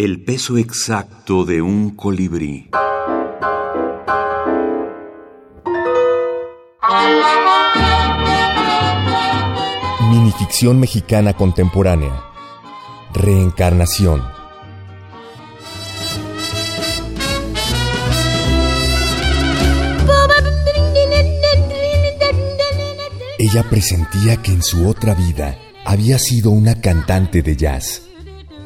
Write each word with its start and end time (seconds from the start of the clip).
El 0.00 0.22
peso 0.22 0.56
exacto 0.58 1.44
de 1.44 1.60
un 1.60 1.96
colibrí. 1.96 2.70
Minificción 10.08 10.78
mexicana 10.78 11.32
contemporánea. 11.32 12.22
Reencarnación. 13.12 14.22
Ella 23.40 23.64
presentía 23.68 24.36
que 24.36 24.52
en 24.52 24.62
su 24.62 24.88
otra 24.88 25.14
vida 25.14 25.58
había 25.84 26.20
sido 26.20 26.50
una 26.50 26.80
cantante 26.80 27.42
de 27.42 27.56
jazz. 27.56 28.02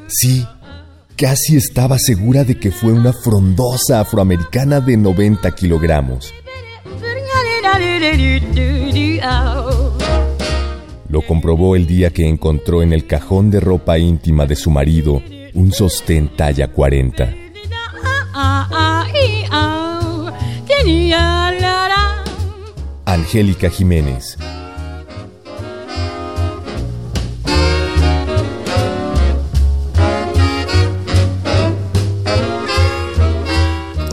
Sí, 0.09 0.47
casi 1.17 1.57
estaba 1.57 1.99
segura 1.99 2.45
de 2.45 2.59
que 2.59 2.71
fue 2.71 2.93
una 2.93 3.13
frondosa 3.13 4.01
afroamericana 4.01 4.81
de 4.81 4.97
90 4.97 5.51
kilogramos. 5.53 6.33
Lo 11.09 11.23
comprobó 11.23 11.77
el 11.77 11.87
día 11.87 12.11
que 12.11 12.29
encontró 12.29 12.83
en 12.83 12.93
el 12.93 13.07
cajón 13.07 13.51
de 13.51 13.61
ropa 13.61 13.99
íntima 13.99 14.47
de 14.47 14.57
su 14.57 14.71
marido 14.71 15.23
un 15.55 15.73
sostén 15.73 16.35
talla 16.37 16.69
40. 16.69 17.35
Angélica 23.05 23.69
Jiménez. 23.69 24.39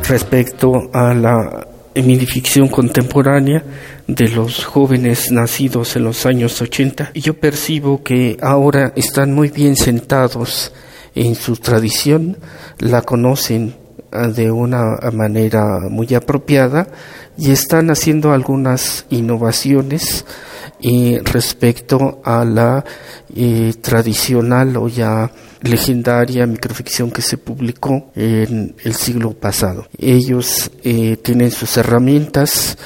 Respecto 0.09 0.89
a 0.91 1.13
la 1.13 1.67
minificción 1.93 2.67
contemporánea 2.67 3.63
de 4.07 4.27
los 4.29 4.65
jóvenes 4.65 5.31
nacidos 5.31 5.95
en 5.95 6.03
los 6.03 6.25
años 6.25 6.59
80. 6.61 7.11
Yo 7.13 7.35
percibo 7.35 8.03
que 8.03 8.35
ahora 8.41 8.91
están 8.95 9.33
muy 9.33 9.49
bien 9.49 9.75
sentados 9.75 10.73
en 11.13 11.35
su 11.35 11.57
tradición, 11.57 12.37
la 12.79 13.03
conocen 13.03 13.75
ah, 14.11 14.27
de 14.27 14.49
una 14.51 14.97
manera 15.13 15.63
muy 15.89 16.13
apropiada 16.15 16.87
y 17.37 17.51
están 17.51 17.91
haciendo 17.91 18.31
algunas 18.31 19.05
innovaciones 19.11 20.25
eh, 20.81 21.21
respecto 21.25 22.21
a 22.23 22.45
la 22.45 22.83
eh, 23.35 23.73
tradicional 23.81 24.77
o 24.77 24.87
ya 24.87 25.31
legendaria 25.61 26.45
microficción 26.45 27.11
que 27.11 27.21
se 27.21 27.37
publicó 27.37 28.11
en 28.15 28.75
el 28.83 28.93
siglo 28.95 29.33
pasado. 29.33 29.87
Ellos 29.97 30.71
eh, 30.83 31.17
tienen 31.17 31.51
sus 31.51 31.75
herramientas, 31.77 32.77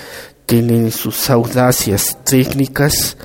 tienen 0.46 0.92
sus 0.92 1.30
audacias 1.30 2.18
técnicas, 2.24 3.18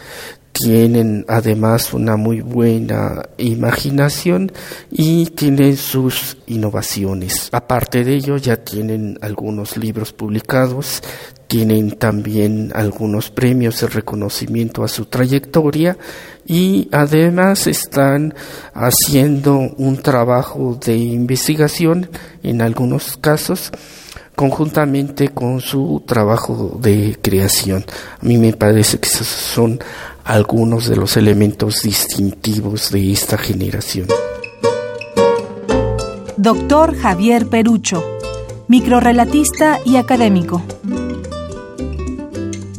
tienen 0.58 1.24
además 1.28 1.94
una 1.94 2.16
muy 2.16 2.40
buena 2.40 3.28
imaginación 3.36 4.50
y 4.90 5.26
tienen 5.26 5.76
sus 5.76 6.36
innovaciones. 6.48 7.48
Aparte 7.52 8.02
de 8.02 8.14
ello, 8.14 8.36
ya 8.38 8.56
tienen 8.56 9.18
algunos 9.22 9.76
libros 9.76 10.12
publicados, 10.12 11.00
tienen 11.46 11.92
también 11.92 12.72
algunos 12.74 13.30
premios 13.30 13.80
de 13.80 13.86
reconocimiento 13.86 14.82
a 14.82 14.88
su 14.88 15.06
trayectoria 15.06 15.96
y 16.44 16.88
además 16.90 17.68
están 17.68 18.34
haciendo 18.74 19.58
un 19.76 20.02
trabajo 20.02 20.76
de 20.84 20.96
investigación 20.96 22.10
en 22.42 22.62
algunos 22.62 23.16
casos 23.16 23.70
conjuntamente 24.38 25.30
con 25.30 25.60
su 25.60 26.04
trabajo 26.06 26.78
de 26.80 27.18
creación. 27.20 27.84
A 28.20 28.24
mí 28.24 28.38
me 28.38 28.52
parece 28.52 29.00
que 29.00 29.08
esos 29.08 29.26
son 29.26 29.80
algunos 30.28 30.86
de 30.86 30.96
los 30.96 31.16
elementos 31.16 31.80
distintivos 31.82 32.90
de 32.92 33.12
esta 33.12 33.38
generación. 33.38 34.06
Doctor 36.36 36.94
Javier 36.94 37.46
Perucho, 37.46 38.04
microrelatista 38.68 39.80
y 39.86 39.96
académico. 39.96 40.62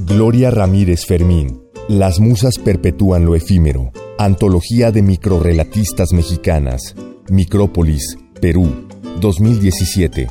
Gloria 0.05 0.51
Ramírez 0.51 1.07
Fermín, 1.07 1.63
Las 1.87 2.19
Musas 2.19 2.59
Perpetúan 2.59 3.25
lo 3.25 3.35
Efímero, 3.35 3.91
Antología 4.19 4.91
de 4.91 5.01
Microrelatistas 5.01 6.13
Mexicanas, 6.13 6.93
Micrópolis, 7.29 8.15
Perú, 8.39 8.87
2017. 9.19 10.27